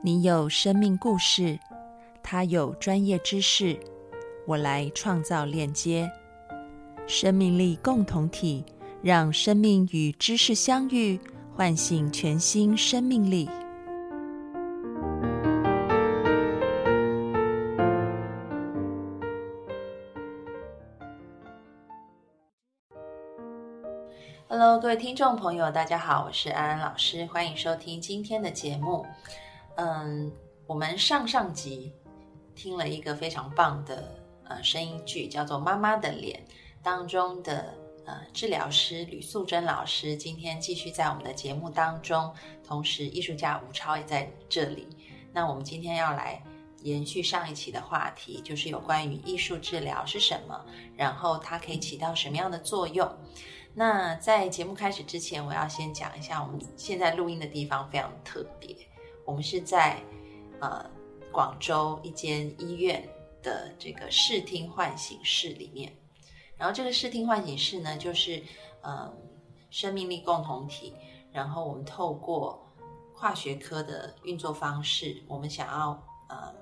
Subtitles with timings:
[0.00, 1.58] 你有生命故事，
[2.22, 3.76] 他有专业知识，
[4.46, 6.08] 我来创造链接，
[7.08, 8.64] 生命力共同体，
[9.02, 11.20] 让生命与知识相遇，
[11.56, 13.50] 唤醒全新生命力。
[24.46, 29.04] Hello，各位听众朋友，大家好，我是安安老师，欢迎收听今天的节目。
[29.78, 30.32] 嗯，
[30.66, 31.92] 我们上上集
[32.56, 36.36] 听了一个非常棒的呃声音剧，叫做《妈妈的脸》
[36.82, 37.72] 当中的
[38.04, 42.34] 呃治疗师吕素贞老师，今天继续在我们的节目当中，
[42.66, 44.88] 同时艺术家吴超也在这里。
[45.32, 46.42] 那我们今天要来
[46.82, 50.60] 延续上一期的话题，就是有关于艺术治疗是什么，
[50.96, 53.08] 然后它可以起到什么样的作用。
[53.74, 58.74] 那在节目开始之前，我要先讲一下我们现在录音的地方非常特别。
[59.28, 60.02] 我们是在
[60.58, 60.90] 呃
[61.30, 63.06] 广州一间医院
[63.42, 65.94] 的这个视听唤醒室里面，
[66.56, 68.42] 然后这个视听唤醒室呢，就是
[68.80, 69.14] 嗯
[69.68, 70.94] 生命力共同体，
[71.30, 72.66] 然后我们透过
[73.14, 76.54] 跨学科的运作方式，我们想要呃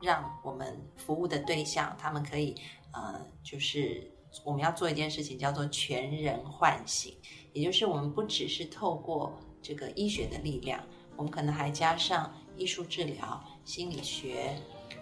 [0.00, 2.54] 让我们服务的对象，他们可以
[2.92, 4.08] 呃就是
[4.44, 7.18] 我们要做一件事情，叫做全人唤醒，
[7.52, 10.80] 也就是我们不只是透过这个医学的力量。
[11.16, 14.56] 我们可能还加上艺术治疗、心理学，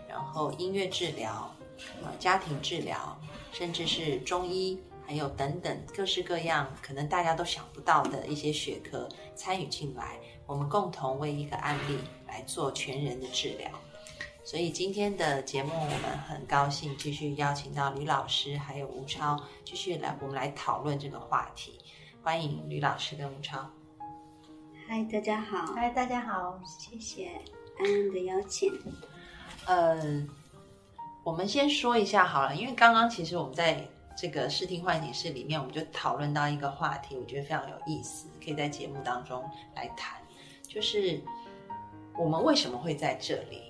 [0.08, 1.54] 然后音乐治疗、
[2.02, 3.18] 呃家庭治疗，
[3.52, 13.70] 甚至是中医，还有等等各式各样可能大家都想不到的一些学科参与进来，我们共同为一个案例来做全人的治疗。
[14.44, 21.78] 所以今天的节目，我们很高兴继续邀请到吕老师还有吴超，继续来我们来讨论这个话题。
[22.22, 23.70] 欢迎吕老师跟吴超。
[24.94, 25.72] 嗨，大家好！
[25.74, 26.60] 嗨，大家好！
[26.66, 27.30] 谢谢
[27.78, 28.70] 安安的邀请。
[29.64, 30.22] 呃，
[31.24, 39.42] 我们先说一下好了，因为刚刚其实我们在这个视听唤醒室里面，我们就讨论到一个话题，我觉得非常有意思，可以在节目当中
[39.74, 40.20] 来谈，
[40.68, 41.18] 就是
[42.18, 43.62] 我们为什么会在这里。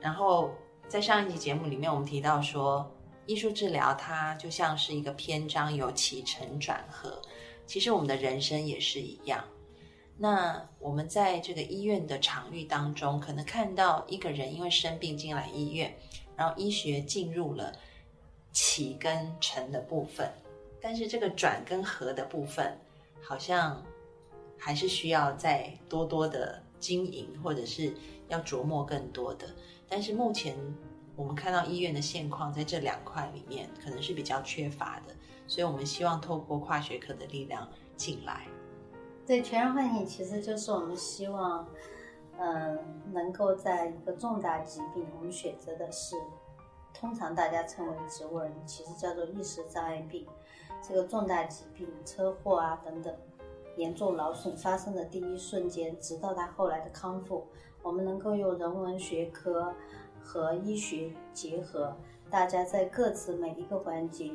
[0.00, 0.50] 然后
[0.88, 2.90] 在上一集节目里面，我们提到说，
[3.26, 7.20] 艺术治疗它就像是一个篇章，有起承转合，
[7.66, 9.44] 其实我们的人生也是一样。
[10.22, 15.96] 那我们在这个医院的场域当中，可能看到一个人因为生病进来医院，
[16.36, 17.72] 然后医学进入了
[18.52, 20.30] 起跟沉的部分，
[20.78, 22.78] 但是这个转跟合的部分，
[23.22, 23.82] 好像
[24.58, 27.94] 还是需要再多多的经营，或者是
[28.28, 29.48] 要琢磨更多的。
[29.88, 30.54] 但是目前
[31.16, 35.16] 我们看到医院的现况，在这两块里面可能是比较缺乏的，
[35.46, 37.66] 所以我们希望透过跨学科的力量
[37.96, 38.46] 进来。
[39.26, 41.64] 对全人唤醒，其实就是我们希望，
[42.36, 42.76] 嗯，
[43.12, 46.16] 能够在一个重大疾病，我们选择的是，
[46.92, 50.26] 通常大家称为植物人，其实叫做意识障碍病。
[50.82, 53.14] 这个重大疾病，车祸啊等等，
[53.76, 57.46] 严重劳损发生的第一瞬间，直到他后来的康复，
[57.82, 59.72] 我们能够用人文学科
[60.20, 61.94] 和医学结合，
[62.28, 64.32] 大家在各自每一个环节，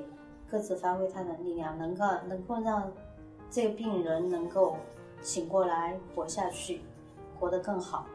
[0.49, 2.89] 各自发挥他的力量，能够能够让。
[3.55, 4.75] 这个病人能够
[5.21, 6.81] 醒过来活下去，
[7.39, 8.05] 活得更好，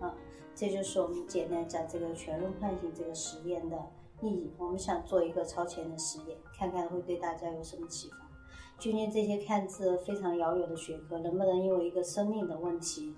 [0.00, 0.12] 啊，
[0.56, 3.78] 这就是我们简单讲这个全容唤醒这个实验的
[4.20, 4.50] 意义。
[4.58, 8.16] 我们想做一个超前的实验，看看会对大家有什么启发。
[8.76, 13.14] 究竟这些看似非常遥远的学科，能不能因为一个生命的问题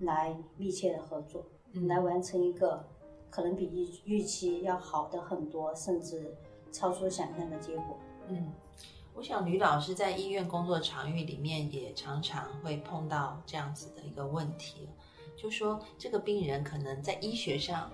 [0.00, 1.44] 来密切的合作，
[1.86, 2.82] 来完成一个
[3.28, 3.66] 可能比
[4.06, 6.34] 预预期要好的很多，甚至
[6.72, 7.98] 超出想象的结果？
[8.28, 8.50] 嗯。
[9.14, 14.88] 我想吕老师在医院工作场域里面也常常会碰到这样子的一个问题，
[15.36, 17.88] 就说这个病人可能在医学上，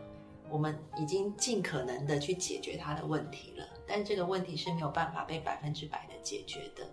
[0.48, 6.88] 我们已经尽可能的去解决他的问题了，但这个问题是没有办法被百分之百的解决的。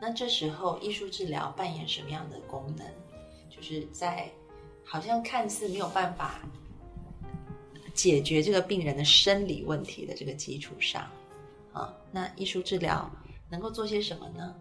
[0.00, 2.86] 那这时候艺术治疗扮演什么样的功能？
[3.50, 4.30] 就是在
[4.84, 6.40] 好像看似没有办法
[7.92, 11.10] 解决这个病人的生理问题的这个基础上，
[11.72, 13.10] 啊，那艺术治疗。
[13.50, 14.54] 能够做些什么呢？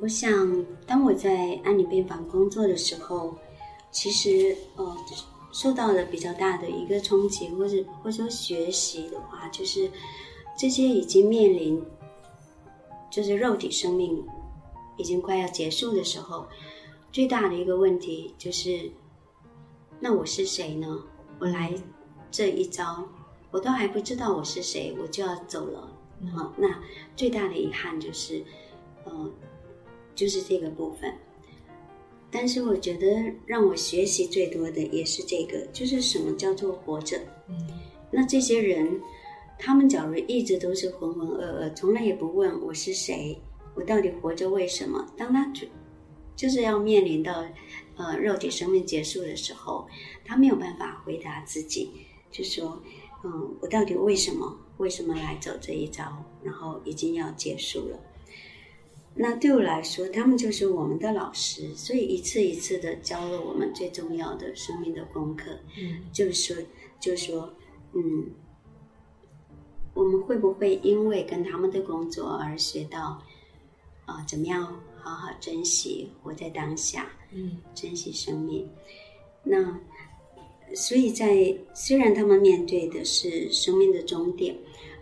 [0.00, 0.30] 我想，
[0.86, 3.34] 当我在安宁病房工作的时候，
[3.90, 4.96] 其实呃，
[5.52, 9.88] 受到了比较大的一个冲击，或者或者说学习的话，就是
[10.58, 11.80] 这些已经面临，
[13.10, 14.24] 就是肉体生命
[14.96, 16.46] 已经快要结束的时候，
[17.12, 18.90] 最大的一个问题就是，
[20.00, 21.02] 那我是谁呢？
[21.38, 21.72] 我来
[22.30, 23.04] 这一招，
[23.52, 25.88] 我都还不知道我是谁，我就要走了。
[26.32, 26.82] 好，那
[27.16, 28.42] 最大的遗憾就是，
[29.04, 29.32] 呃，
[30.14, 31.12] 就是这个部分。
[32.30, 33.06] 但是我觉得
[33.46, 37.18] 让我学习最多的也是这个，就是什么叫做活着。
[37.48, 37.54] 嗯
[38.10, 39.00] 那这些人，
[39.58, 43.36] 他们假如一直都是浑浑噩噩，从来也不问我是谁，
[43.74, 45.04] 我到底活着为什么？
[45.16, 45.66] 当他就
[46.36, 47.44] 就是要面临到
[47.96, 49.86] 呃肉体生命结束的时候，
[50.24, 51.90] 他没有办法回答自己，
[52.30, 52.80] 就说
[53.24, 56.24] 嗯，我到底为什么为什么来走这一招？
[56.42, 57.98] 然后已经要结束了。
[59.16, 65.52] 那对我来说，他们就是我们的老师，所以一次一次的教了我们最重要的生命的功课。
[65.78, 66.56] 嗯就是说，
[66.98, 67.54] 就是说，
[67.92, 68.26] 嗯，
[69.94, 73.22] 我们会不会因为跟他们的工作而学到，
[74.04, 78.68] 啊、怎么样好好珍惜活在当下，嗯珍惜生命？
[79.44, 79.78] 那
[80.72, 84.56] 所以在虽然他们面对的是生命的终点，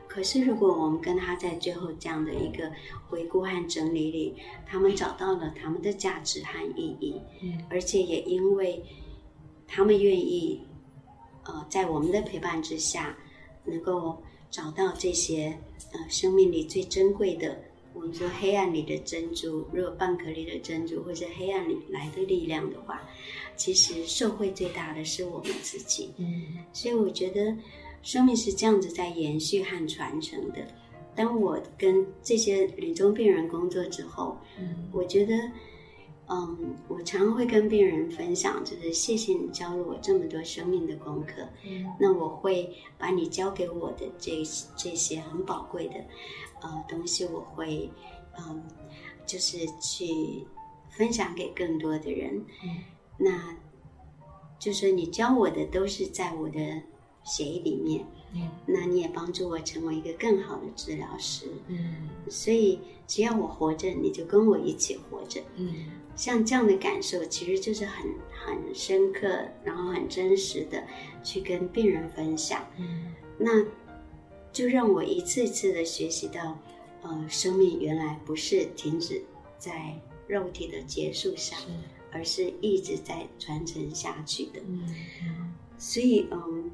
[0.08, 2.70] 可是如果我们跟他在最后这样的一个
[3.08, 4.34] 回顾和整理里，
[4.66, 7.58] 他们找到了他们的价值和意义，嗯。
[7.70, 8.82] 而且也因为
[9.66, 10.60] 他们愿意，
[11.44, 13.16] 呃，在我们的陪伴之下，
[13.64, 15.58] 能够找到这些
[15.92, 17.58] 呃生命里最珍贵的，
[17.94, 23.02] 我们说黑暗里的珍珠，如果蚌壳里的珍珠，或者黑暗里来的力量的话，
[23.56, 26.10] 其实受惠最大的是我们自己。
[26.16, 26.42] 嗯
[26.72, 27.56] 所以我觉得
[28.02, 30.66] 生命是这样子在延续和传承的。
[31.14, 35.34] 当我跟这些临终病人工作之后，嗯我觉得，
[36.28, 41.42] 嗯，我常会跟病人分享，就是谢谢你教了我这么多生命的功课。
[41.66, 44.42] 嗯那我会把你教给我的这
[44.74, 45.94] 这些很宝贵的
[46.62, 47.90] 呃东西，我会
[48.38, 48.62] 嗯，
[49.26, 50.44] 就是去
[50.90, 52.44] 分享给更多的人。
[52.64, 52.78] 嗯
[53.18, 53.54] 那
[54.58, 56.58] 就是你教我的都是在我的
[57.24, 58.04] 协议里面，
[58.34, 61.46] 嗯那你也帮助我成为一个更好的治疗师。
[61.68, 65.40] 嗯所以只要我活着，你就跟我一起活着。
[65.56, 69.28] 嗯像这样的感受，其实就是很很深刻，
[69.64, 70.82] 然后很真实的
[71.22, 72.64] 去跟病人分享。
[72.78, 73.64] 嗯那
[74.52, 76.58] 就让我一次次的学习到，
[77.02, 79.22] 呃，生命原来不是停止
[79.58, 81.66] 在肉体的结束上，是
[82.12, 84.60] 而是一直在传承下去的。
[85.78, 86.70] 所以，嗯，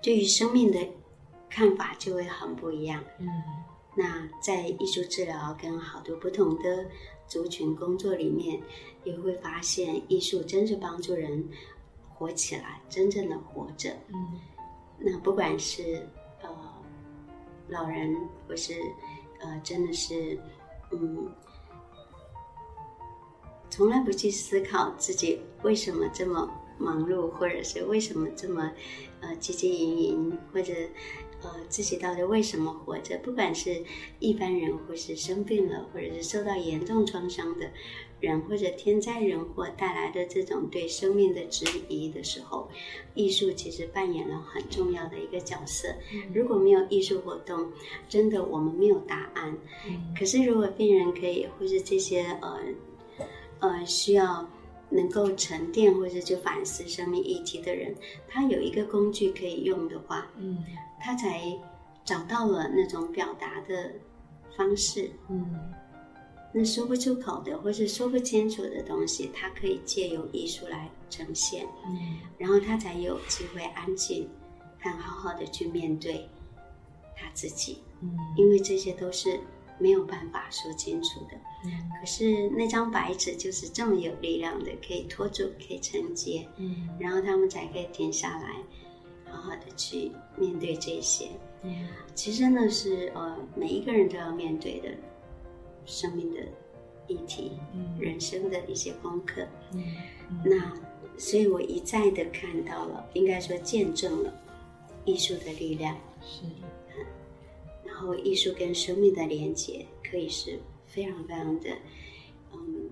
[0.00, 0.78] 对于生命的
[1.50, 3.02] 看法就会很不一样。
[3.18, 3.28] 嗯
[3.96, 6.84] 那在艺术治疗跟好多不同的
[7.28, 8.60] 族群工作里面，
[9.04, 11.48] 也会发现艺术真是帮助人
[12.12, 13.96] 活起来，真正的活着。
[14.12, 14.40] 嗯
[14.98, 16.23] 那不管是呃
[17.68, 18.14] 老人，
[18.48, 18.74] 我是
[19.40, 20.38] 呃真的是
[20.90, 21.30] 嗯，
[23.70, 28.72] 从来不去思考自己为什么这么忙碌，或者是为什么这么
[29.20, 30.72] 呃汲汲营营，或者
[31.42, 33.18] 呃自己到底为什么活着？
[33.18, 33.82] 不管是
[34.18, 37.70] 一般人，或是生病了，或者是受到严重创伤的
[38.20, 42.68] 人，或者天灾人祸带来的这种对生命的质疑的时候，
[43.14, 45.88] 艺术其实扮演了很重要的一个角色。
[46.34, 47.70] 如果没有艺术活动，
[48.08, 49.56] 真的我们没有答案。
[49.86, 52.58] 嗯可是如果病人可以，或是这些呃
[53.60, 54.48] 呃需要
[54.94, 57.94] 能够沉淀或者去反思生命议题的人，
[58.28, 60.64] 他有一个工具可以用的话，嗯。
[61.00, 61.42] 他才
[62.04, 63.92] 找到了那种表达的
[64.56, 65.10] 方式。
[65.28, 65.72] 嗯。
[66.52, 72.18] 那说不出口的，或是说不清楚的东西，他可以借由艺术来呈现，嗯。
[72.38, 74.30] 然后他才有机会安静，
[74.78, 76.28] 很好好的去面对
[77.16, 78.16] 他自己，嗯。
[78.36, 79.40] 因为这些都是
[79.78, 81.36] 没有办法说清楚的。
[81.64, 81.90] 嗯。
[82.00, 86.88] 可是那张白纸就是这么有力量的，可以拖住，可以承接，嗯。
[86.98, 88.54] 然后他们才可以停下来，
[89.30, 91.28] 好好的去面对这些。
[91.62, 91.88] 嗯。
[92.14, 94.88] 其实呢，是呃每一个人都要面对的
[95.84, 96.40] 生命的
[97.08, 97.98] 议题，嗯。
[97.98, 99.46] 人生的一些功课。
[99.72, 99.82] 嗯。
[100.44, 100.72] 那
[101.16, 104.32] 所以我一再的看到了，应该说见证了
[105.04, 106.42] 艺术的力量，是
[107.94, 111.70] 然后艺术跟生命的连接可以是非常非常的，
[112.52, 112.90] 嗯，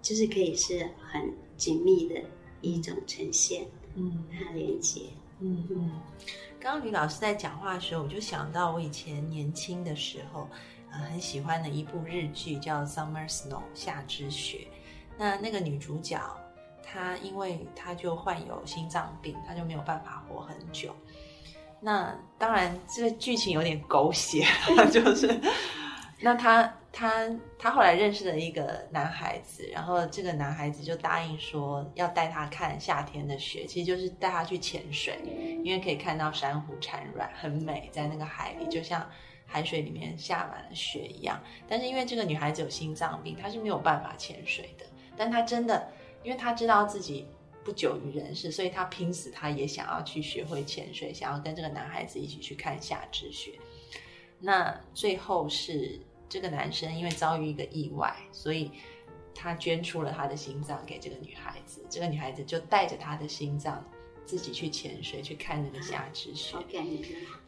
[0.00, 2.22] 就是可以是很紧密的
[2.60, 3.66] 一种呈现
[3.96, 5.02] 嗯它连接。
[5.40, 6.00] 嗯嗯，
[6.60, 10.46] 刚刚吕老师在讲话的时候，我就想到我以前年轻的时候，
[10.92, 14.68] 呃，很喜欢的一部日剧叫《Summer Snow》夏之雪。
[15.18, 16.20] 那那个女主角，
[16.80, 20.94] 她因为她就患有心脏病，她就没有办法活很久。
[21.80, 24.44] 那当然，这个剧情有点狗血，
[24.92, 25.40] 就是
[26.20, 27.10] 那她她
[27.58, 35.18] 她后来认识了一个男孩子，然后这个男孩子就答应说要带她看夏天的雪，其实就是带她去潜水，
[35.64, 39.08] 因为可以看到珊瑚产卵，很美，在那个海里，就像
[39.46, 41.40] 海水里面下满了雪一样。
[41.66, 44.84] 但是因为这个女孩子有心脏病，她是没有办法潜水的。
[45.16, 45.90] 但她真的，
[46.22, 47.26] 因为她知道自己
[47.64, 53.52] 不久于人世，所以他拼死他也想要去学会潜水，想要跟这个男孩子一起去看夏之雪。
[54.38, 58.70] 那最后是这个男生因为遭遇一个意外，所以
[59.34, 63.84] 他捐出了他的心脏给这个女孩子，这个女孩子就带着他的心脏。
[64.26, 66.56] 自己去潜水去看那个夏之雪，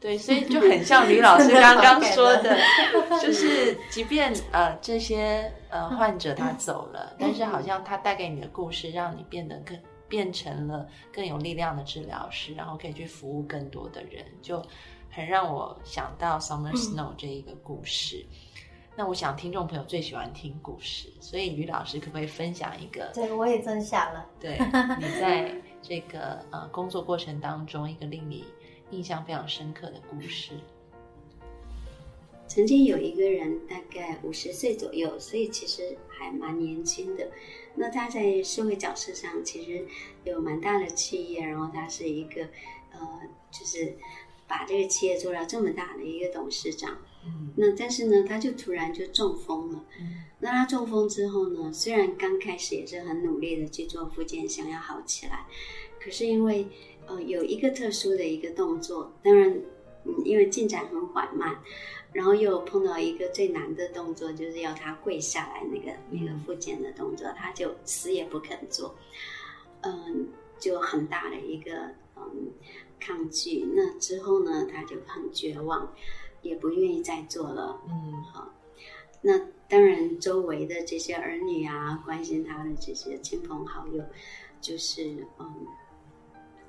[0.01, 2.59] 对，所以就很像吕老师刚刚说的，
[3.23, 9.79] 就是即便呃这些呃患者他走了，但是好像他带给你的故事，让你变得更
[10.13, 14.63] 变成了更有力量的治疗师，然后可以去服务更多的人，就
[15.11, 18.23] 很让我想到 Summer Snow 这一个故事。
[18.95, 23.11] 那我想听众朋友最喜欢听故事，所以于老师可不可以分享一个？
[23.15, 24.27] 对，我也真想了。
[24.39, 24.59] 对，
[25.01, 25.51] 你在
[25.81, 28.45] 这个呃工作过程当中，一个令你
[28.91, 30.53] 印象非常深刻的故事。
[32.55, 37.31] 曾经有一个人，大概五十岁左右，所以其实还蛮年轻的。
[37.77, 39.87] 那他在社会角色上其实
[40.25, 42.43] 有蛮大的企业，然后他是一个
[42.93, 43.97] 呃，就是
[44.47, 46.99] 把这个企业做到这么大的一个董事长。
[47.57, 49.87] 那但是呢，他就突然就中风了。
[50.41, 55.47] 那他中风之后呢，虽然刚开始也是很努力的去做复健，想要好起来，
[55.99, 56.67] 可是因为
[57.07, 59.51] 呃有一个特殊的一个动作，当然
[60.05, 61.57] 嗯因为进展很缓慢，
[62.13, 68.95] 然后又碰到一个最难的动作，就是要他跪下来那个那个复健的动作，他就死也不肯做，
[69.81, 70.29] 嗯，
[70.59, 71.73] 就很大的一个
[72.17, 72.53] 嗯
[73.01, 73.67] 抗拒。
[73.75, 75.93] 那之后呢，他就很绝望。
[76.43, 78.53] 也不愿意再做了，嗯，好，
[79.21, 79.39] 那
[79.69, 84.03] 当然，周围的这些儿女啊，关心他的这些亲朋好友，
[84.61, 85.55] 就是嗯，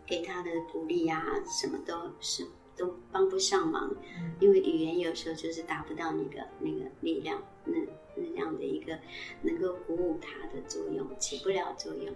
[0.05, 3.95] 给他的鼓励啊，什么都是都帮不上忙，
[4.39, 7.75] 因为语言有时候就是达不到那个那个力量，那
[8.15, 8.97] 那样的一个
[9.41, 12.13] 能够鼓舞他的作用，起不了作用，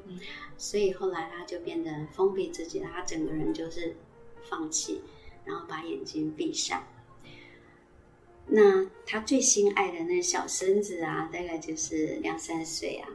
[0.58, 3.96] 所以后来他就变得封闭自己，他整个人就是
[4.50, 5.02] 放弃，
[5.46, 6.84] 然后把眼睛闭上。
[8.50, 13.10] 那他最心爱的那小孙子啊，大概就是两三岁啊，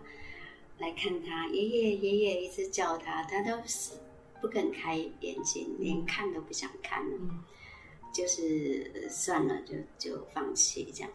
[0.78, 3.94] 来看他爷爷，爷爷一直叫他，他都是
[4.42, 7.16] 不肯开眼睛，连看都不想看了，
[8.12, 11.10] 就是算了，就就放弃这样。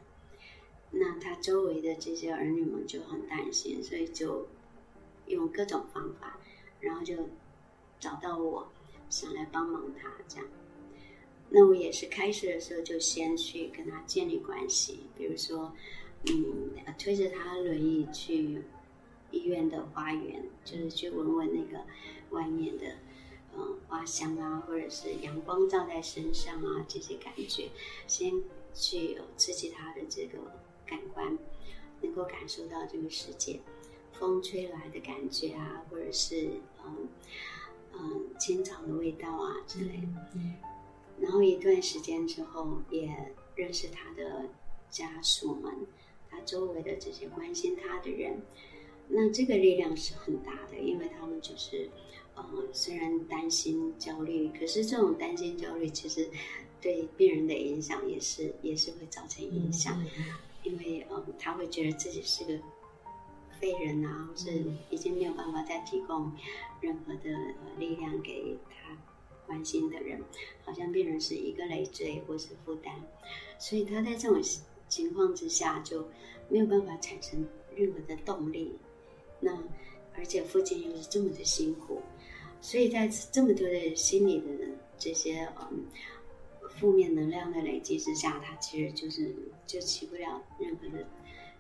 [0.90, 4.48] 那他周围的这些儿女们就很担心，所以就
[5.28, 6.40] 用各种方法，
[6.80, 7.28] 然后就
[8.00, 8.66] 找到我，
[9.10, 10.48] 想来帮忙他这样。
[11.50, 15.74] 那我也是开始的时候就先去跟他建立关系，比如说，
[16.30, 18.62] 嗯，推着他轮椅去
[19.32, 21.84] 医院的花园，就是去闻闻那个
[22.32, 22.86] 外面的
[23.56, 27.70] 嗯花香啊，或者是阳光照在身上啊这些感觉，
[28.08, 28.34] 先
[28.74, 30.38] 去刺激他的这个
[30.86, 31.38] 感官，
[32.02, 33.60] 能够感受到这个世界，
[34.14, 36.52] 风吹来的感觉啊，或者是
[36.86, 37.08] 嗯
[37.94, 40.40] 嗯青草的味道啊之类的。
[41.20, 44.46] 然后一段时间之后，也认识他的
[44.92, 45.74] 家属们，
[46.30, 48.40] 他周围的这些关心他的人，
[49.08, 51.90] 那这个力量是很大的，因为他们就是，
[52.36, 56.30] 呃，虽然担心焦虑，可是这种担心焦虑其实
[56.82, 60.04] 对病人的影响也是也是会造成影响，
[60.64, 62.60] 因为呃他会觉得自己是个
[63.60, 66.32] 废人啊，或是已经没有办法再提供
[66.82, 67.30] 任何的
[67.78, 68.98] 力量给他。
[69.48, 70.22] 关心的人，
[70.66, 72.94] 好像病人是一个累赘或是负担，
[73.58, 74.42] 所以他在这种
[74.90, 76.06] 情况之下就
[76.50, 78.78] 没有办法产生任何的动力。
[79.40, 79.58] 那
[80.16, 82.02] 而且父亲又是这么的辛苦，
[82.62, 84.48] 所以在这么多的心理的
[84.98, 85.86] 这些嗯
[86.70, 91.06] 负面能量的累积之下，他其实就是就起不了任何的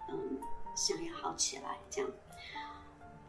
[0.09, 0.39] 嗯
[0.75, 2.11] 想要好起来这样。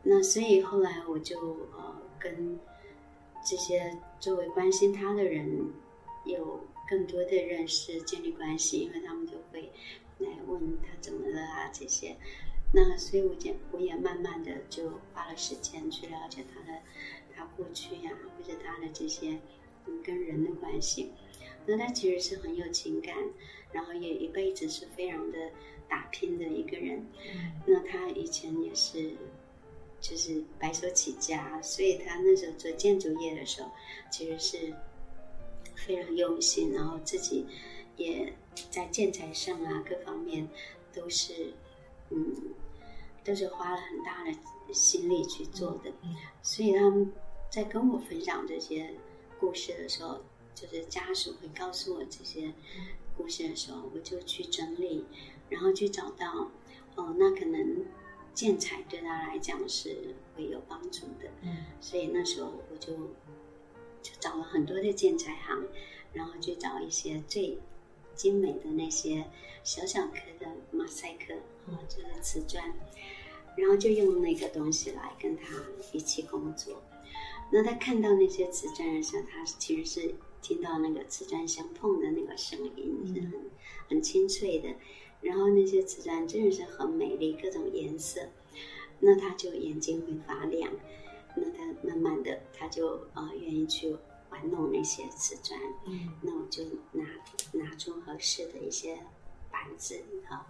[0.03, 1.39] 那所以后来我就
[1.77, 2.59] 呃跟。
[3.47, 5.73] 这些周围关心他的人
[6.27, 9.73] 有更多的认识、建立关系，因为他们就会
[10.19, 12.15] 来问他怎么了啊这些。
[12.73, 16.79] 那所以我也我也慢慢的就花了时间去了解他的
[17.35, 19.39] 他过去呀，或者他的这些
[20.05, 21.13] 跟人的关系。
[21.67, 23.17] 那他其实是很有情感，
[23.73, 25.51] 然后也一辈子是非常的
[25.89, 27.07] 打拼的一个人。
[27.67, 29.13] 那他以前也是。
[30.01, 33.69] 就是白手起家，所以他那时候做建筑业的时候，
[34.13, 34.73] 其实是
[35.75, 37.45] 非常用心，然后自己
[37.97, 38.33] 也
[38.71, 40.49] 在建材上啊各方面
[40.95, 41.53] 都是
[42.11, 42.35] 嗯
[43.25, 44.33] 都是花了很大的
[44.73, 45.93] 心力去做的。
[46.43, 47.13] 所以他们
[47.51, 48.95] 在跟我分享这些
[49.39, 50.21] 故事的时候，
[50.55, 52.53] 就是家属会告诉我这些
[53.17, 55.05] 故事的时候，我就去整理，
[55.49, 56.51] 然后去找到
[56.97, 57.85] 哦，那可能。
[58.35, 61.29] 建材对他来讲是会有帮助的。
[61.43, 62.95] 嗯所以那时候我就
[64.01, 65.67] 就找了很多的建材行，
[66.13, 67.59] 然后去找一些最
[68.19, 69.25] 精美的那些
[69.65, 71.33] 小小颗的马赛克
[71.73, 72.63] 啊，就是瓷砖，
[73.57, 75.45] 然后就用那个东西来跟他
[75.93, 76.83] 一起工作。
[77.51, 83.51] 那他看到那些瓷砖的时候，他其实是听到那个瓷砖相碰的那个声音是很
[83.89, 84.69] 很清脆的，
[85.23, 88.21] 然后那些瓷砖真的是很美丽，各种颜色，
[89.01, 90.71] 那他就眼睛会发亮。
[91.37, 93.97] 那他慢慢的，他就呃愿意去
[94.31, 95.59] 玩弄那些瓷砖。
[95.87, 97.05] 嗯那我就拿
[97.53, 98.99] 拿出合适的一些
[99.51, 100.47] 板子哈，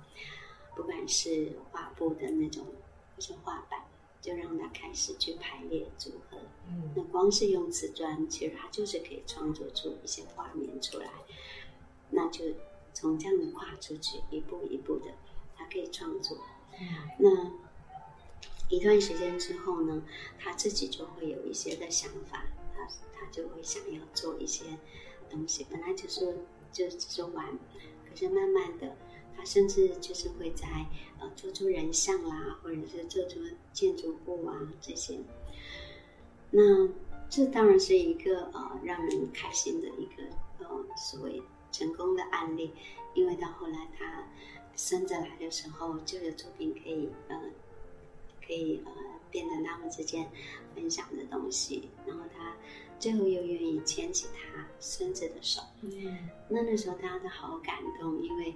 [0.77, 3.85] 不管是画布的那种，或是画板，
[4.21, 6.39] 就让它开始去排列组合。
[6.69, 11.11] 嗯那光是用瓷砖，其实它就是可以创作出一些画面出来。
[12.11, 12.45] 那就
[12.95, 15.13] 从这样的跨出去，一步一步的，
[15.57, 16.39] 他可以创作。
[16.81, 17.51] 嗯那
[18.69, 20.03] 一段时间之后呢，
[20.39, 22.45] 他自己就会有一些的想法，
[23.13, 24.65] 他就会想要做一些
[25.31, 25.67] 东西。
[25.71, 26.39] 本来就是
[26.73, 27.59] 就只是玩，
[28.09, 28.97] 可是慢慢的，
[29.37, 30.67] 他甚至就是会在
[31.21, 33.41] 呃做出人像啦，或者是做出
[33.73, 35.19] 建筑物啊这些。
[36.51, 36.89] 那
[37.29, 40.23] 这当然是一个呃让人开心的一个
[40.59, 42.73] 呃所谓成功的案例，
[43.15, 44.25] 因为到后来他
[44.75, 47.41] 生着来的时候，就有作品可以呃
[48.47, 48.93] 可以呃
[49.31, 50.29] 变成他们之间
[50.75, 52.57] 分享的东西，然后他
[52.99, 58.55] 最后又愿意牵起他孙子的手，嗯那那时候大家都好感动，因为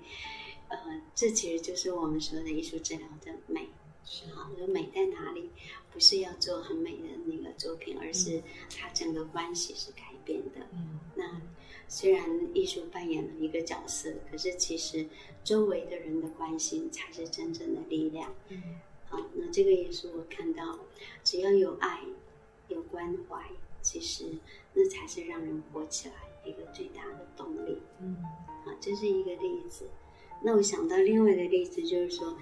[0.68, 0.78] 呃
[1.14, 3.68] 这其实就是我们说的艺术治疗的美。
[4.04, 5.48] 是好，就美在哪里？
[5.92, 8.42] 不是要做很美的那个作品，而是
[8.76, 10.60] 它整个关系是改变的。
[10.72, 11.40] 嗯那
[11.86, 15.06] 虽然艺术扮演了一个角色，可是其实
[15.44, 18.34] 周围的人的关心才是真正的力量。
[18.48, 18.80] 嗯
[19.12, 20.80] 啊，那这个也是我看到，
[21.22, 22.00] 只要有爱、
[22.68, 23.44] 有关怀，
[23.80, 24.24] 其实
[24.74, 27.78] 那才是让人活起来一个最大的动力。
[28.00, 28.16] 嗯
[28.64, 29.86] 啊，这是一个例子。
[30.44, 32.36] 那我想到另外一个例子，就是说，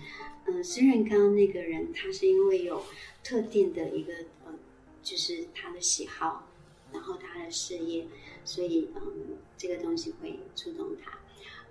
[0.47, 2.83] 嗯、虽然刚刚那个人他是因为有
[3.23, 4.15] 特定的一个
[4.47, 4.55] 呃，
[5.03, 6.47] 就是他的喜好，
[6.93, 8.07] 然后他的事业，
[8.45, 11.19] 所以嗯，这个东西会触动他。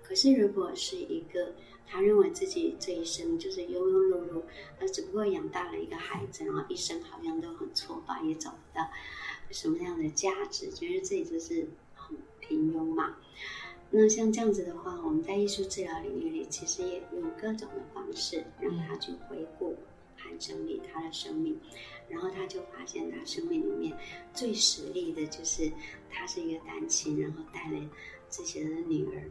[0.02, 1.54] 可是如果是一个
[1.90, 4.42] 他认为自己这一生就是庸庸碌碌，
[4.78, 8.88] 他只不过养大了一个孩子，然后一生好像都很挫败，也找不到
[9.50, 13.16] 什么样的价值，觉得自己就是很平庸嘛。
[13.90, 19.76] 那像这样子的话，我们在艺术治疗领域里，其实也用各种的方式让他去回顾
[20.16, 21.58] 和整理他的生命，
[22.08, 23.98] 然后他就发现他生命里面
[24.32, 25.68] 最实力的就是
[26.08, 27.90] 他是一个单亲，然后带了
[28.28, 29.28] 自己的女儿。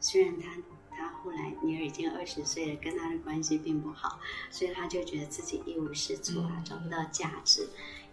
[0.00, 0.60] 虽然他
[1.02, 4.20] 他后来女儿已经二十岁了，跟他的关系并不好，
[4.52, 7.68] 所以他就觉得自己一无是处啊，嗯找不到价值。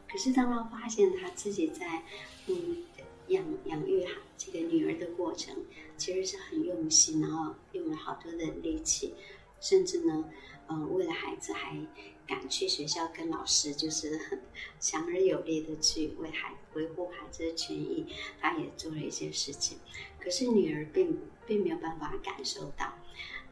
[0.09, 2.03] 可是当他发现他自己在
[2.47, 2.83] 嗯
[3.27, 4.03] 养养育
[4.35, 5.55] 这个女儿的过程，
[5.97, 9.13] 其实是很用心，然后用了好多的力气，
[9.61, 10.25] 甚至呢，
[10.65, 11.77] 呃，为了孩子还
[12.25, 14.41] 赶去学校跟老师就是很
[14.79, 18.07] 强而有力的去为孩维护孩子的权益，
[18.39, 19.77] 他也做了一些事情。
[20.19, 21.19] 可是女儿并
[21.49, 22.93] 并没有办法感受到，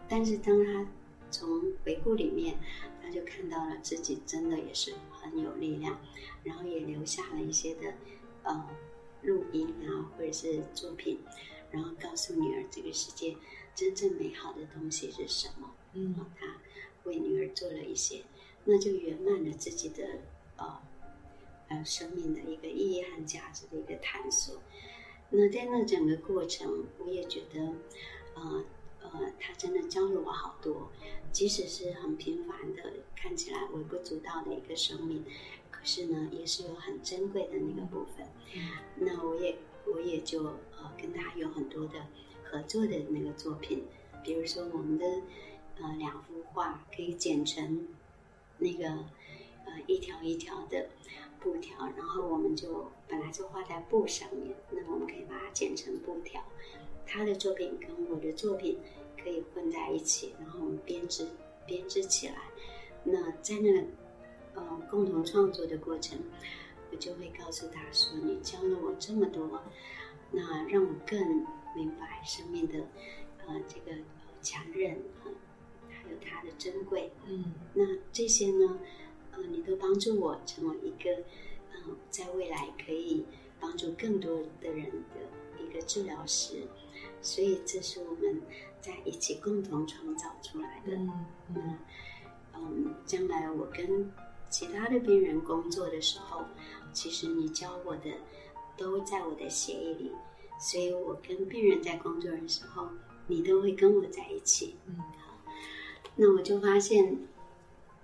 [0.08, 0.88] 但是当他
[1.32, 2.56] 从回顾里面，
[3.02, 6.00] 他就看到了自己真的也是很有力量，
[6.44, 7.96] 然后也留下了一些的
[8.44, 8.70] 呃
[9.24, 11.20] 录音啊，或者是作品，
[11.72, 13.36] 然后告诉女儿这个世界
[13.74, 15.74] 真正美好的东西是什么。
[15.94, 16.46] 嗯啊，他
[17.06, 18.24] 为女儿做了一些，
[18.66, 20.04] 那就圆满了自己的
[20.58, 20.80] 呃
[21.70, 24.62] 呃生命的一个意义和价值的一个探索。
[25.30, 27.74] 那在那整个过程，我也觉得，
[28.36, 28.64] 呃
[29.02, 30.90] 呃，他真的教了我好多。
[31.32, 32.82] 即使是很平凡的，
[33.16, 35.24] 看起来微不足道的一个生命，
[35.70, 38.26] 可是呢，也是有很珍贵的那个部分。
[38.96, 42.08] 那我也我也就呃跟他有很多的
[42.44, 43.84] 合作的那个作品，
[44.24, 45.06] 比如说我们的
[45.80, 47.88] 呃两幅画可以剪成
[48.58, 48.88] 那个
[49.66, 50.90] 呃一条一条的
[51.48, 56.44] 布条，然后我们就本来就画在布上面，那我们可以把它剪成布条。
[57.06, 58.78] 他的作品跟我的作品
[59.24, 61.26] 可以混在一起，然后我们编织
[61.66, 62.36] 编织起来。
[63.06, 63.88] 那在那个
[64.56, 66.20] 呃共同创作的过程，
[66.92, 69.62] 我就会告诉他说：“你教了我这么多，
[70.32, 72.80] 那让我更明白生命的
[73.46, 74.92] 呃这个呃强韧
[75.24, 75.32] 啊、
[75.90, 77.10] 还有它的珍贵。
[77.26, 78.80] 嗯那这些呢，
[79.38, 81.24] 呃，你都帮助我成为一个，
[81.72, 83.26] 呃，在未来可以
[83.60, 86.64] 帮助更多的人的一个治疗师。
[87.22, 88.42] 所以这是我们
[88.82, 90.96] 在一起共同创造出来的。
[90.96, 91.78] 嗯嗯，
[92.54, 94.12] 呃，嗯，将来我跟
[94.50, 96.46] 其他的病人工作的时候，
[96.94, 98.12] 其实你教我的
[98.76, 100.12] 都在我的协议里，
[100.60, 102.88] 所以我跟病人在工作的时候，
[103.28, 104.76] 你都会跟我在一起。
[104.86, 105.38] 嗯，好
[106.16, 107.18] 那我就发现，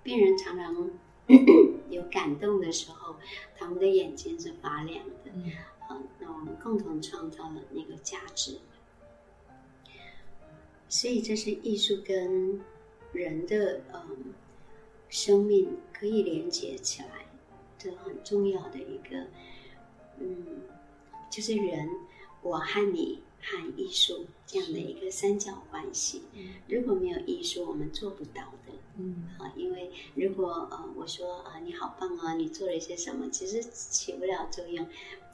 [0.03, 0.89] 病人常常
[1.89, 3.15] 有感动的时候，
[3.55, 5.31] 他们的眼睛是发亮的。
[5.33, 5.51] 嗯
[5.87, 8.57] 好，那我们共同创造了那个价值。
[10.87, 12.61] 所以这是艺术跟
[13.11, 14.33] 人的嗯
[15.09, 17.25] 生命可以连接起来，
[17.77, 19.25] 这很重要的一个
[20.19, 20.61] 嗯，
[21.29, 21.89] 就是人
[22.41, 26.21] 我和你和艺术这样的一个三角关系。
[26.33, 28.62] 嗯如果没有艺术，我们做不到的。
[28.97, 34.87] 嗯啊，因为如果呃我说啊你好棒啊，你做了一些什么，其实起不了作用。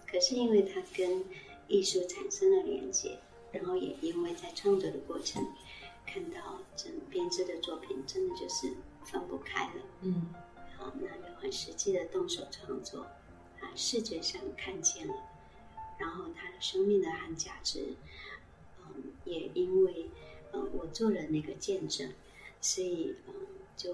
[0.08, 1.24] 可是因为它跟
[1.68, 3.20] 艺术产生了连接，
[3.52, 5.46] 然后也因为在创作的过程
[6.06, 9.82] 看到整编织的作品，真的就是分不开了。
[10.02, 10.34] 嗯
[10.78, 13.02] 好，那就很实际的动手创作，
[13.60, 15.14] 啊，视觉上看见了，
[16.00, 17.94] 然后它的生命的含价值，
[18.80, 20.10] 嗯，也因为
[20.54, 22.12] 嗯我做了那个见证，
[22.62, 23.34] 所以嗯
[23.80, 23.94] 就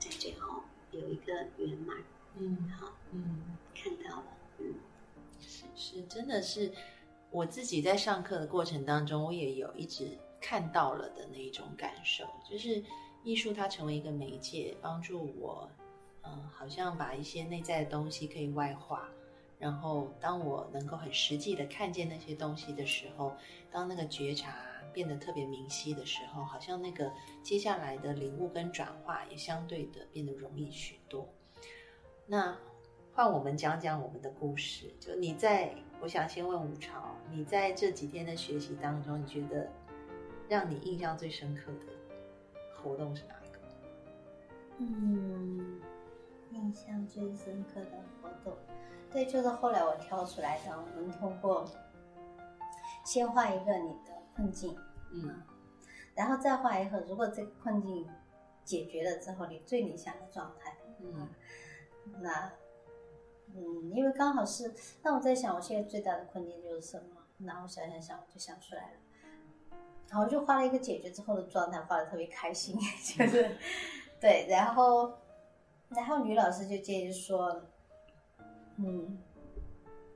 [0.00, 1.96] 在最后有一个圆满，
[2.36, 3.56] 嗯好嗯。
[3.72, 4.24] 看到了，
[4.58, 4.74] 嗯
[5.40, 6.72] 是是，真的是
[7.30, 12.82] 我自己在上课的过程当中，我也有一直看到了的那一种感受，就是
[13.22, 15.70] 艺术它成为一个媒介，帮助我，
[16.24, 19.08] 嗯、好像把一些内在的东西可以外化。
[19.60, 23.36] 然后，当我能够很实际的看见那些东西的时候，
[23.70, 24.56] 当那个觉察
[24.92, 31.28] 变得特别明晰的时候，好像那个接下来的领悟跟转化也相对的变得容易许多。
[32.26, 32.56] 那
[33.12, 34.94] 换我们讲讲我们的故事。
[35.00, 39.68] 就你在，我想先问吴超，你在这几天的学习当中，你觉得
[40.48, 41.92] 让你印象最深刻的
[42.76, 43.58] 活动是哪一个？
[44.78, 45.80] 嗯，
[46.52, 48.56] 印象最深刻的活动，
[49.12, 51.68] 对，就是后来我挑出来的，我们通过
[53.04, 53.92] 先画一个你
[54.34, 54.76] 困境，
[55.12, 55.42] 嗯
[56.14, 58.06] 然后再画一个，如果这个困境
[58.64, 60.76] 解决了之后，你最理想的状态。
[61.00, 61.28] 嗯
[62.20, 62.52] 那，
[63.54, 67.22] 嗯，因为刚好是，那我在想，我现在最大的困境就是什么？
[67.38, 68.98] 那我想想想，我就想出来了。
[70.08, 72.76] 然后我就画了一个解决之后的状态，画的特别开心，
[73.16, 73.56] 就是
[74.20, 74.46] 对。
[74.50, 75.14] 然后，
[75.88, 77.62] 然后吕老师就建议说，
[78.76, 79.18] 嗯，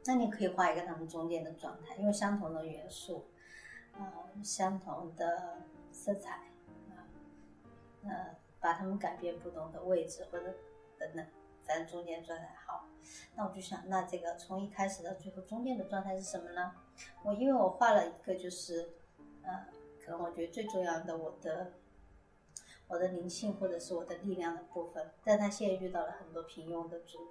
[0.05, 3.25] 那你可以画一个他们中间的状态，因为相同的元素，
[3.99, 5.59] 呃，相同的
[5.93, 6.33] 色彩，
[6.91, 7.07] 啊、
[8.05, 10.55] 呃，把它们改变不同的位置或者
[10.99, 11.27] 等等，
[11.65, 12.89] 反正中间状态好。
[13.37, 16.73] 那我就想，那这个从一开始到最后中间的状态是什么呢？
[17.23, 18.95] 我因为我画了一个就是，
[19.43, 19.67] 呃，
[20.05, 21.73] 可能我觉得最重要的我的
[22.89, 27.31] 我的灵性或者是我的力量的部分，但他现在遇到了很多平庸的阻力。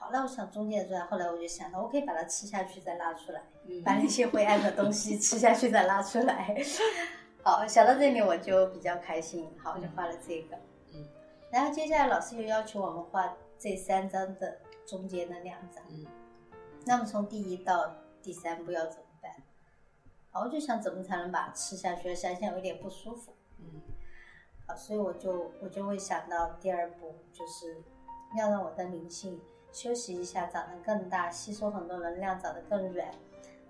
[0.00, 6.56] 好，那我想中间的状态，后来我就想到，我可以把它吃下去再拉出来，嗯 把那些灰暗的东西 吃下去再拉出来。
[7.44, 10.56] 好，想到这里我就比较开心，好，就画了这个。
[10.94, 11.06] 嗯，
[11.50, 15.84] 然后接下来老师又要求我们画这三张的中间的两张。
[15.90, 16.06] 嗯
[16.86, 19.30] 那么从第一到第三步要怎么办？
[20.30, 23.34] 好，我就想怎么才能把它吃下去，想想有点不舒服。
[23.58, 23.82] 嗯
[24.66, 27.82] 好，所以我就我就会想到第二步，就是
[28.38, 29.38] 要让我的灵性
[29.72, 33.10] 休息一下，长得更大，吸收很多能量，长得更软。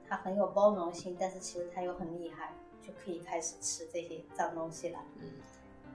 [0.09, 4.99] 它很有包容性，但是其实它又很厉害，就可以开始吃这些脏东西了。
[5.17, 5.31] 嗯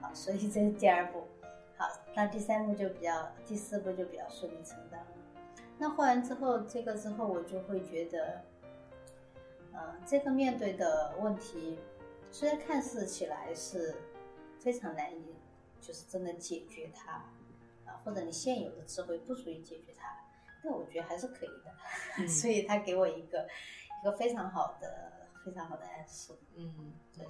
[0.00, 1.24] 好， 所以这是第二步。
[1.76, 5.06] 好，那第三步就比较，第四步就比较顺理成章了。
[5.76, 8.40] 那画完之后，这个之后我就会觉得，
[9.74, 11.78] 呃，这个面对的问题，
[12.30, 13.94] 虽然看似起来是
[14.58, 15.34] 非常难以，
[15.78, 17.24] 就是真的解决它，啊，
[18.06, 20.06] 或者你现有的智慧不足以解决它，
[20.62, 21.74] 但我觉得还是可以的。
[22.18, 23.46] 嗯 所以他给我一个
[24.00, 26.32] 一个非常好的、非常好的暗示。
[26.56, 27.26] 嗯，对，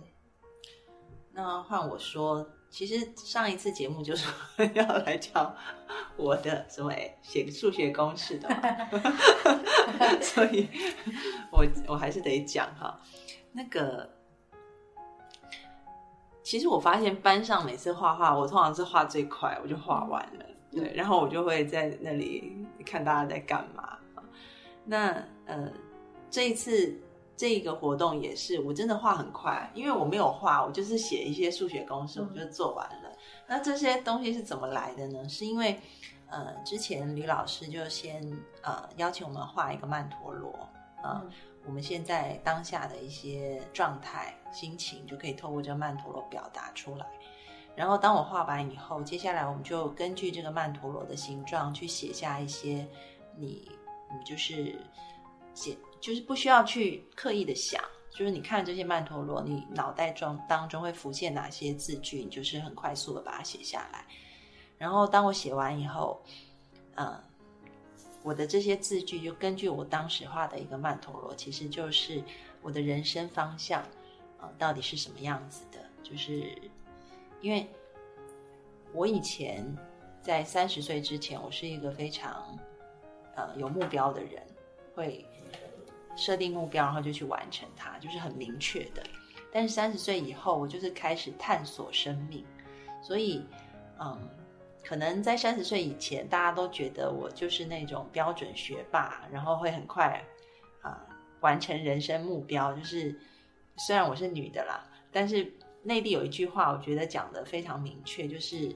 [1.32, 4.30] 那换我说，其实上一次节目就说
[4.74, 5.56] 要来教
[6.16, 8.56] 我的什么哎写数学公式的嘛，
[10.20, 10.68] 所以
[11.50, 13.00] 我我还是得讲哈。
[13.52, 14.10] 那个，
[16.42, 23.96] 其实我发现班上每次画画，我通常是画最快，我就画完了，对，然后我就会在那里看大家在干嘛。
[24.84, 25.70] 那呃，
[26.30, 26.94] 这一次
[27.36, 33.10] 这个活动也是，我真的画很快，因为我没有画，我就是写一些数学公式，我就做完了。
[33.46, 35.28] 那这些东西是怎么来的呢？
[35.28, 35.80] 是因为
[36.28, 38.22] 呃，之前吕老师就先
[38.62, 40.50] 呃邀请我们画一个曼陀罗
[41.02, 41.32] 啊、呃嗯
[41.66, 47.04] 我们现在当下的一些状态、心情，就可以透过这个曼陀罗表达出来。
[47.76, 52.88] 然后当我画完以后，接下来我们就根据这个曼陀罗的形状去写下一些
[53.36, 53.70] 你
[54.10, 54.74] 你就是
[55.52, 64.06] 写就是不需要去刻意的想，就是你看这些曼陀罗，你脑袋中当中会浮现哪些字句，你就是很快速的把它写下来。
[64.78, 66.22] 然后当我写完以后，
[66.94, 67.20] 嗯，
[68.22, 72.22] 我的这些字句就根据我当时画的一个曼陀罗，其实就是
[72.62, 73.82] 我的人生方向
[74.40, 75.78] 啊，到底是什么样子的？
[76.02, 76.56] 就是
[77.40, 77.66] 因为
[78.92, 79.64] 我以前
[80.20, 82.58] 在三十岁之前，我是一个非常
[83.34, 84.42] 呃有目标的人，
[84.94, 85.24] 会
[86.16, 89.02] 设定目标，然后就去完成它，就是很明确的。
[89.52, 92.44] 但是三十岁以后，我就是开始探索生命，
[93.02, 93.44] 所以
[93.98, 94.18] 嗯。
[94.88, 100.22] 可能在三十岁以前，大家都觉得我就是那种标准学霸，然后会很快
[100.80, 101.04] 啊
[101.40, 102.72] 完成人生目标。
[102.72, 103.18] 就是
[103.78, 105.52] 虽然我是女的啦，但是
[105.86, 108.74] 内地有一句话，我觉得讲的非常明确，就是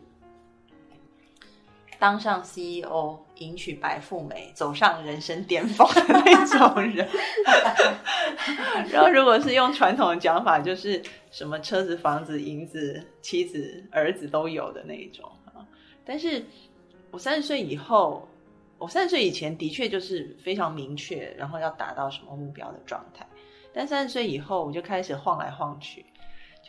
[1.99, 7.09] 当上 CEO，迎娶白富美，走上人生巅峰的那种人。
[8.91, 15.29] 然后如果是用传统的讲法，就是什么车子、房子、银子、妻子、儿子都有的那一种。
[16.05, 16.45] 但是，
[17.11, 18.27] 我三十岁以后，
[18.79, 23.27] 我三十岁以前的确就是非常明确，然后要达到什么目标的状态。
[23.73, 26.07] 但三十岁以后，我就开始晃来晃去，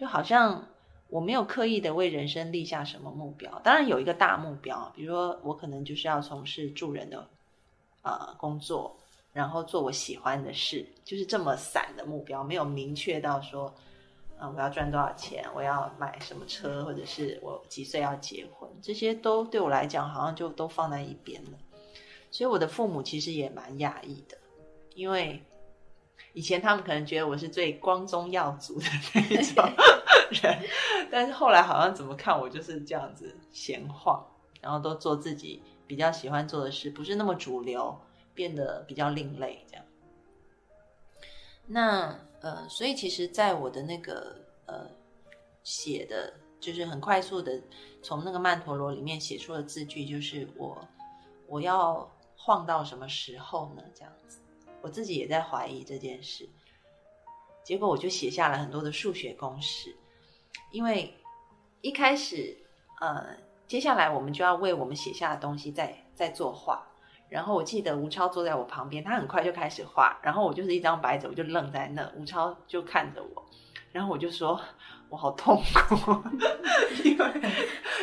[0.01, 0.67] 就好像
[1.09, 3.61] 我没有刻意的为人生立下什么目标。
[3.63, 7.27] 当然有一个大目标，比如说我可能就是要从事助人的
[8.01, 8.97] 呃工作，
[9.31, 13.71] 然后做我喜欢的事，就是这么散的目标，没有明确到说。
[14.39, 15.45] 啊，我要赚多少钱？
[15.53, 16.83] 我要买什么车？
[16.83, 18.67] 或者是我几岁要结婚？
[18.81, 21.51] 这些都对我来讲，好像就都放在一边了。
[22.31, 24.35] 所以我的父母其实也蛮讶异的，
[24.95, 25.39] 因为
[26.33, 29.21] 以前他们可能觉得我是最光宗耀祖的那
[29.53, 29.65] 种
[30.41, 30.59] 人，
[31.11, 34.25] 但是后来好像怎么看我就是这样子闲晃，
[34.61, 37.99] 然后都做自己比较喜欢做的事，不是那么主流，
[38.33, 39.85] 变得比较另类这样。
[41.67, 42.19] 那。
[42.43, 44.89] 呃，所以其实，在我的那个呃
[45.61, 47.61] 写的，就是很快速的
[48.01, 50.75] 从那个曼陀罗里面写出的字句，就是我
[51.45, 53.83] 我要晃到什么时候呢？
[53.93, 54.39] 这样子，
[54.81, 56.47] 我自己也在怀疑这件事。
[57.63, 59.95] 结果我就写下了很多的数学公式，
[60.71, 61.13] 因为
[61.81, 62.57] 一开始，
[62.99, 66.87] 呃，接下来我们就要为我们写下的东西在在作画。
[67.29, 73.45] 然后我记得吴超坐在我旁边，他很快就开始画，然后我就是一张白纸，我就愣在那，吴超就看着我，
[73.93, 74.59] 然后我就说，
[75.07, 76.11] 我好痛苦，
[77.05, 77.25] 因为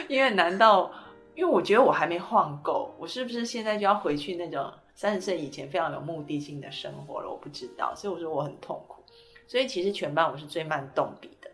[0.09, 0.91] 因为难道
[1.35, 7.31] 因为我觉得我还没晃够，我是不是现在就要回去那种三十岁以前非常有目的性的生活了？
[7.31, 9.01] 我不知道，所以我说我很痛苦，
[9.47, 11.49] 所以其实全班我是最慢动笔的，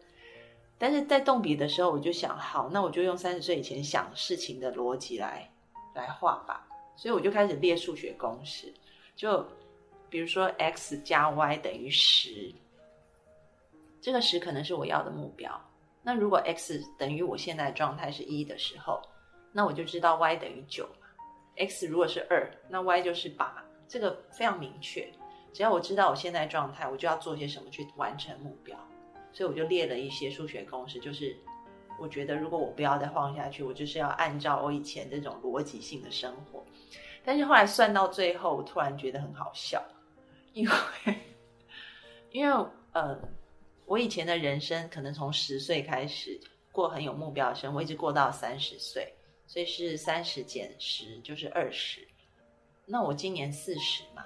[0.79, 5.47] 但是在动笔的时候，我就想，好，那我就用三十岁以前想事情的逻辑来
[5.95, 6.67] 来画吧。
[6.97, 8.73] 所以我就开始列数学公式，
[9.15, 9.47] 就
[10.09, 12.51] 比如说 x 加 y 等于十，
[14.01, 15.53] 这个十可能是我要的目标。
[16.03, 19.03] 那如果 x 等于我现在状态是一的时候，
[19.53, 20.89] 那我就知道 y 等于九。
[21.57, 25.09] X 如果是二，那 y 就是八，这个非常明确。
[25.53, 28.79] 只要我知道我现在状态，我就要做些什么去完成目标。
[29.33, 31.37] 所以我就列了一些数学公式，就是。
[31.97, 36.61] 我觉得，如果我不要再晃下去，我就是要按照我以前这种逻辑性的生活。
[37.25, 39.81] 但是后来算到最后，我突然觉得很好笑，
[40.55, 40.75] 因为
[42.33, 43.17] 因为呃，
[43.87, 46.37] 我以前的人生可能从十岁开始
[46.73, 49.14] 过很有目标的生活，一直过到三十岁，
[49.47, 52.07] 所以是三十减十就是二十。
[52.87, 54.25] 那我今年四十嘛，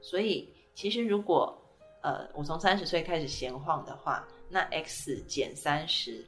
[0.00, 1.56] 所以其实如果
[2.02, 6.24] 呃我从三十岁开始闲晃的话，那 x 减三十。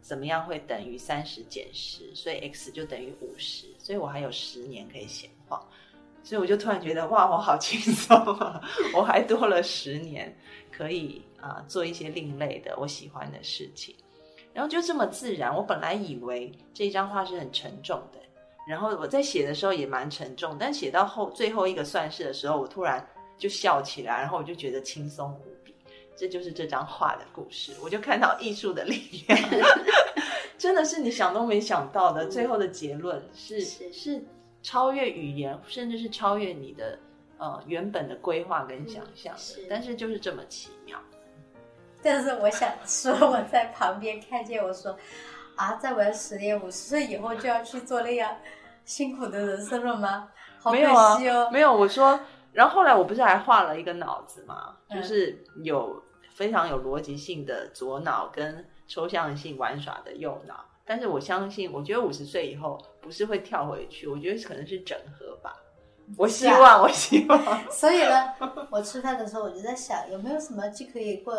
[0.00, 2.14] 怎么样会等于三十减十？
[2.14, 5.62] 所以 x 就等于五十，所以我还有十年可以闲晃，
[6.22, 8.62] 所以我就突然觉得哇，我好轻松啊！
[8.94, 10.34] 我还多了十年
[10.72, 13.94] 可以啊做一些另类的我喜欢的事情，
[14.58, 15.54] 然后就这么自然。
[15.54, 18.18] 我本来以为这张画是很沉重的，
[18.68, 25.72] 然后我在写的时候也蛮沉重，但写到后最后一个算式的时候，我突然就笑起来，然后我就觉得轻松无比。
[26.16, 29.38] 这就是这张画的故事，我就看到艺术的力量，
[30.58, 32.26] 真的是你想都没想到的。
[32.26, 34.20] 最后的结论是是
[34.60, 36.98] 超越语言，甚至是超越你的
[37.38, 39.66] 呃原本的规划跟想象的。
[39.70, 41.00] 但是就是这么奇妙。
[42.08, 44.96] 但是我想说，我在旁边看见我说
[45.56, 48.34] 啊，在玩十年五十岁以后就要去做那样
[48.86, 50.30] 辛苦的人生了吗？
[50.72, 51.18] 没有啊，
[51.52, 51.70] 没有。
[51.70, 52.18] 我说，
[52.52, 54.74] 然后后来我不是还画了一个脑子嘛？
[54.90, 56.02] 就是有。
[56.30, 60.64] 非常有逻辑性的左脑跟抽象性玩耍的右脑。
[60.84, 65.52] 但是我相信，我觉得五十岁以后不是会跳回去，我觉得可能是整合吧。
[66.16, 67.38] 我希望，我希望。
[67.70, 68.32] 所以呢，
[68.70, 71.34] 我吃饭的时候我就在想，有没有什么既可以过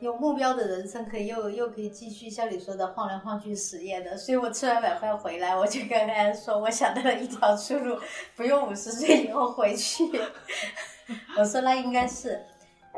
[0.00, 4.16] 有目标的人生，可以又又可以继续像你说的晃来晃去实验的。
[4.16, 7.98] 所以我吃完晚饭回来，我就跟大家说，我想到了一条出路，
[8.34, 10.04] 不用五十岁以后回去。
[11.38, 12.44] 我说那应该是，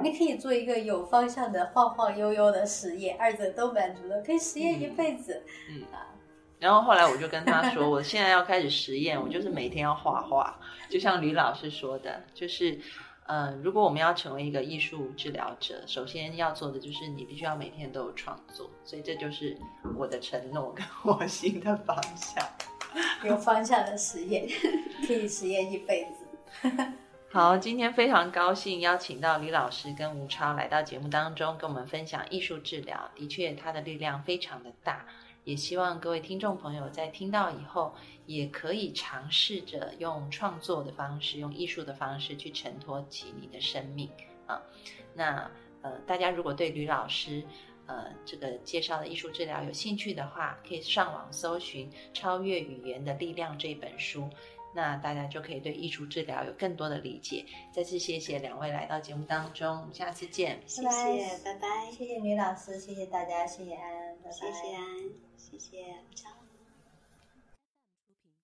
[0.00, 5.42] 你可以做一个有方向的晃晃悠悠的实验，二者都满足了，可以实验一辈子。
[5.70, 6.11] 嗯啊。
[6.62, 10.54] 然后后来我就跟他说，我现在要开始实验，我就是每天要画画，
[10.88, 12.78] 就像吕老师说的，就是，
[13.26, 19.58] 呃，如果我们要成为一个艺术治疗者，首先要做的就是你必须要每天都有创作，所以这就是
[19.96, 22.46] 我的承诺跟我新的方向，
[23.28, 24.46] 有方向的实验，
[25.04, 26.68] 可以实验一辈子。
[27.32, 35.04] 好，今天非常高兴邀请到李老师跟吴超来到节目当中，跟我们分享艺术治疗，的确它的力量非常的大。
[35.44, 37.94] 也希望各位听众朋友在听到以后，
[38.26, 44.08] 也可以尝试着用创作的方式，用艺术的方式去承托起你的生命
[44.46, 44.62] 啊。
[45.14, 45.50] 那
[45.82, 47.42] 呃，大家如果对吕老师
[47.86, 54.30] 呃这个介绍的艺术治疗有兴趣的话，可以上网搜寻《超越语言的力量》这本书，
[54.74, 57.44] 那大家就可以对艺术治疗有更多的理解。
[57.72, 64.84] 再次谢谢两位来到节目当中，下次见，谢谢，拜拜，谢谢女老师，谢谢大家，谢谢安，拜拜谢谢安。
[65.36, 66.41] 谢谢，张。